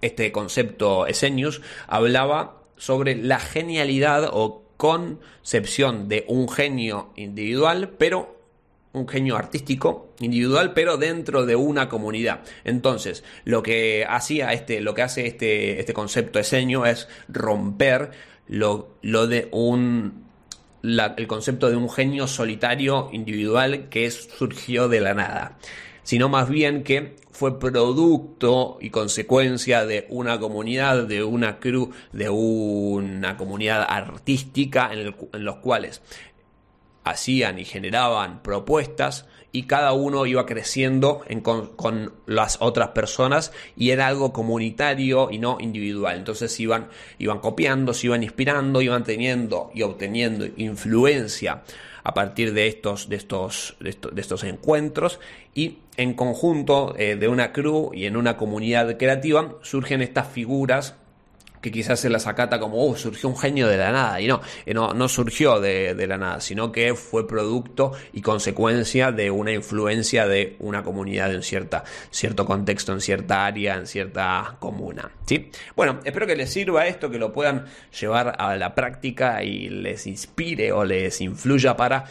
este 0.01 0.31
concepto 0.31 1.07
Esenius, 1.07 1.61
hablaba 1.87 2.61
sobre 2.77 3.15
la 3.15 3.39
genialidad 3.39 4.29
o 4.31 4.63
concepción 4.77 6.09
de 6.09 6.25
un 6.27 6.49
genio 6.49 7.11
individual, 7.15 7.89
pero 7.97 8.34
un 8.95 9.07
genio 9.07 9.35
artístico 9.35 10.13
individual, 10.19 10.73
pero 10.73 10.97
dentro 10.97 11.45
de 11.45 11.55
una 11.55 11.89
comunidad. 11.89 12.41
Entonces, 12.63 13.23
lo 13.43 13.61
que 13.61 14.05
hacía 14.07 14.53
este, 14.53 14.81
lo 14.81 14.93
que 14.93 15.01
hace 15.03 15.27
este, 15.27 15.79
este 15.79 15.93
concepto 15.93 16.39
Esenio 16.39 16.85
es 16.85 17.07
romper 17.27 18.11
lo, 18.47 18.95
lo 19.01 19.27
de 19.27 19.49
un 19.51 20.25
el 20.83 21.25
concepto 21.25 21.71
de 21.71 21.75
un 21.75 21.89
genio 21.89 22.27
solitario 22.27 23.09
individual 23.11 23.89
que 23.89 24.11
surgió 24.11 24.87
de 24.87 25.01
la 25.01 25.15
nada 25.15 25.57
sino 26.05 26.29
más 26.29 26.47
bien 26.47 26.83
que 26.83 27.15
fue 27.31 27.59
producto 27.59 28.77
y 28.79 28.91
consecuencia 28.91 29.85
de 29.85 30.05
una 30.09 30.39
comunidad, 30.39 31.03
de 31.03 31.23
una 31.23 31.59
crew, 31.59 31.91
de 32.13 32.29
una 32.29 33.35
comunidad 33.35 33.85
artística 33.89 34.91
en, 34.93 35.13
los 35.43 35.55
cuales 35.57 36.01
hacían 37.05 37.59
y 37.59 37.65
generaban 37.65 38.41
propuestas 38.41 39.25
y 39.51 39.63
cada 39.63 39.93
uno 39.93 40.25
iba 40.25 40.45
creciendo 40.45 41.21
con, 41.41 42.11
las 42.25 42.57
otras 42.59 42.89
personas 42.89 43.53
y 43.77 43.91
era 43.91 44.07
algo 44.07 44.33
comunitario 44.33 45.29
y 45.31 45.39
no 45.39 45.57
individual. 45.61 46.17
Entonces 46.17 46.59
iban, 46.59 46.89
iban 47.19 47.39
copiando, 47.39 47.93
se 47.93 48.07
iban 48.07 48.23
inspirando, 48.23 48.81
iban 48.81 49.05
teniendo 49.05 49.71
y 49.73 49.83
obteniendo 49.83 50.45
influencia 50.57 51.63
a 52.03 52.13
partir 52.13 52.53
de 52.53 52.67
estos, 52.67 53.07
de 53.07 53.15
estos, 53.15 53.77
de 53.79 54.21
estos, 54.21 54.43
encuentros 54.43 55.19
y 55.53 55.77
en 55.95 56.15
conjunto 56.15 56.93
eh, 56.97 57.15
de 57.15 57.27
una 57.29 57.53
crew 57.53 57.91
y 57.93 58.05
en 58.05 58.17
una 58.17 58.35
comunidad 58.35 58.97
creativa 58.97 59.55
surgen 59.61 60.01
estas 60.01 60.27
figuras 60.27 60.95
que 61.65 61.71
quizás 61.71 61.99
se 61.99 62.11
las 62.11 62.27
acata 62.27 62.59
como, 62.59 62.77
oh, 62.85 62.95
surgió 62.95 63.27
un 63.27 63.35
genio 63.35 63.67
de 63.67 63.77
la 63.77 63.91
nada. 63.91 64.21
Y 64.21 64.27
no, 64.27 64.39
eh, 64.67 64.73
no, 64.75 64.93
no 64.93 65.09
surgió 65.09 65.59
de, 65.59 65.95
la 66.05 66.15
nada, 66.15 66.39
sino 66.39 66.71
que 66.71 66.93
fue 66.93 67.27
producto 67.27 67.93
y 68.13 68.21
consecuencia 68.21 69.11
de 69.11 69.31
una 69.31 69.51
influencia 69.51 70.27
de 70.27 70.57
una 70.59 70.83
comunidad 70.83 71.33
en 71.33 71.41
cierta, 71.41 71.83
cierto 72.11 72.45
contexto, 72.45 72.93
en 72.93 73.01
cierta 73.01 73.47
área, 73.47 73.77
en 73.77 73.87
cierta 73.87 74.57
comuna. 74.59 75.09
¿sí? 75.25 75.49
Bueno, 75.75 76.01
espero 76.03 76.27
que 76.27 76.35
les 76.35 76.51
sirva 76.51 76.85
esto, 76.85 77.09
que 77.09 77.17
lo 77.17 77.33
puedan 77.33 77.65
llevar 77.99 78.35
a 78.37 78.55
la 78.57 78.75
práctica 78.75 79.43
y 79.43 79.69
les 79.69 80.05
inspire 80.05 80.71
o 80.71 80.85
les 80.85 81.19
influya 81.19 81.75
para 81.75 82.05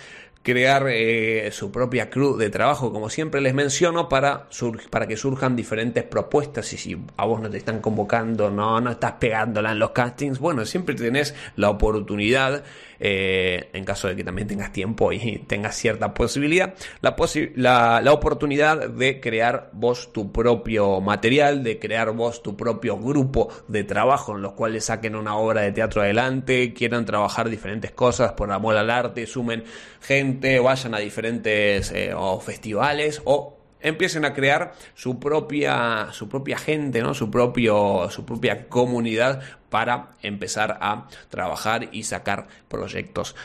crear 0.45 0.87
eh, 0.89 1.51
su 1.53 1.73
propia 1.73 2.11
cruz 2.11 2.39
de 2.39 2.51
trabajo, 2.51 2.93
como 2.93 3.09
siempre 3.09 3.41
les 3.41 3.55
menciono, 3.55 4.11
para, 4.11 4.47
para 4.91 5.09
que 5.09 5.17
surjan 5.17 5.57
diferentes 5.57 6.05
propuestas. 6.05 6.71
Y 6.75 6.77
si 6.77 7.03
a 7.17 7.25
vos 7.25 7.41
no 7.41 7.49
te 7.49 7.57
están 7.57 7.81
convocando, 7.81 8.51
no, 8.51 8.79
no 8.81 8.91
estás 8.91 9.13
pegándola 9.13 9.73
en 9.73 9.79
los 9.79 9.91
castings, 9.93 10.39
bueno, 10.39 10.67
siempre 10.67 10.95
tenés 10.95 11.35
la 11.57 11.71
oportunidad 11.71 12.63
eh, 13.07 13.69
en 13.75 13.85
caso 13.85 14.09
de 14.09 14.17
que 14.17 14.25
también 14.25 14.49
tengas 14.49 14.73
tiempo 14.73 15.13
y 15.13 15.45
tengas 15.47 15.77
cierta 15.77 16.15
posibilidad, 16.15 16.73
la, 17.03 18.01
la, 18.03 18.13
oportunidad 18.15 18.89
de 18.89 19.21
crear 19.21 19.69
vos 19.75 20.11
tu 20.11 20.33
propio 20.33 21.03
material, 21.03 21.63
de 21.63 21.79
crear 21.79 22.13
vos 22.13 22.43
tu 22.43 22.57
propio 22.57 22.97
grupo 22.97 23.51
de 23.69 23.85
trabajo 23.85 24.35
en 24.35 24.41
los 24.41 24.55
cuales 24.55 24.87
saquen 24.87 25.17
una 25.17 25.37
obra 25.37 25.61
de 25.61 25.73
teatro 25.73 26.01
adelante, 26.01 26.73
quieran 26.73 27.05
trabajar 27.05 27.51
diferentes 27.51 27.91
cosas 27.91 28.33
por 28.33 28.51
amor 28.51 28.75
al 28.79 28.89
arte, 28.89 29.27
sumen 29.27 29.65
gente, 30.01 30.59
vayan 30.59 30.95
a 30.95 30.99
diferentes 30.99 31.93
eh, 31.93 32.15
festivales 32.41 33.21
o 33.27 33.54
empiecen 33.85 34.25
a 34.25 34.35
crear 34.35 34.73
su 34.95 35.21
propia, 35.21 36.09
su 36.11 36.29
propia 36.29 36.59
gente, 36.59 37.03
¿no? 37.03 37.15
su, 37.15 37.31
propio, 37.31 38.11
su 38.11 38.25
propia 38.25 38.69
comunidad 38.69 39.43
para 39.71 40.11
empezar 40.23 40.79
a 40.81 41.07
trabajar 41.29 41.91
y 41.93 42.03
sacar 42.03 42.49
proyectos 42.69 43.37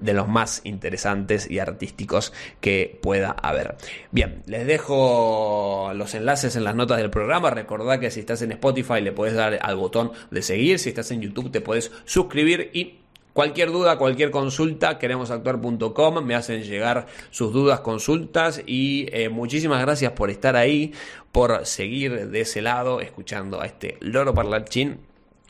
de 0.00 0.12
los 0.12 0.28
más 0.28 0.60
interesantes 0.64 1.50
y 1.50 1.58
artísticos 1.58 2.32
que 2.60 2.98
pueda 3.02 3.30
haber. 3.30 3.76
Bien, 4.10 4.42
les 4.46 4.66
dejo 4.66 5.92
los 5.94 6.14
enlaces 6.14 6.56
en 6.56 6.64
las 6.64 6.74
notas 6.74 6.98
del 6.98 7.10
programa. 7.10 7.50
Recordad 7.50 8.00
que 8.00 8.10
si 8.10 8.20
estás 8.20 8.42
en 8.42 8.52
Spotify 8.52 9.00
le 9.00 9.12
puedes 9.12 9.34
dar 9.34 9.58
al 9.60 9.76
botón 9.76 10.12
de 10.30 10.42
seguir. 10.42 10.78
Si 10.78 10.88
estás 10.88 11.10
en 11.10 11.20
YouTube 11.20 11.50
te 11.50 11.60
puedes 11.60 11.92
suscribir 12.04 12.70
y 12.72 13.03
Cualquier 13.34 13.72
duda, 13.72 13.98
cualquier 13.98 14.30
consulta, 14.30 14.96
queremosactuar.com, 14.96 16.24
me 16.24 16.36
hacen 16.36 16.62
llegar 16.62 17.06
sus 17.30 17.52
dudas, 17.52 17.80
consultas 17.80 18.62
y 18.64 19.08
eh, 19.10 19.28
muchísimas 19.28 19.80
gracias 19.80 20.12
por 20.12 20.30
estar 20.30 20.54
ahí, 20.54 20.92
por 21.32 21.66
seguir 21.66 22.30
de 22.30 22.40
ese 22.40 22.62
lado 22.62 23.00
escuchando 23.00 23.60
a 23.60 23.66
este 23.66 23.98
loro 24.00 24.32
parlachín. 24.32 25.00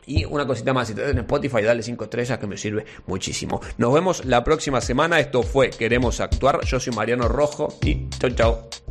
Y 0.07 0.25
una 0.25 0.47
cosita 0.47 0.73
más, 0.73 0.89
si 0.89 0.95
te 0.95 1.09
en 1.09 1.19
Spotify, 1.19 1.63
dale 1.63 1.83
5 1.83 2.05
estrellas 2.05 2.39
que 2.39 2.47
me 2.47 2.57
sirve 2.57 2.87
muchísimo. 3.07 3.61
Nos 3.77 3.93
vemos 3.93 4.25
la 4.25 4.45
próxima 4.45 4.81
semana. 4.81 5.21
Esto 5.21 5.43
fue 5.43 5.71
Queremos 5.71 6.21
Actuar. 6.21 6.65
Yo 6.65 6.81
soy 6.81 6.95
Mariano 6.95 7.29
Rojo 7.29 7.69
y 7.83 8.09
chau 8.19 8.31
chau. 8.31 8.84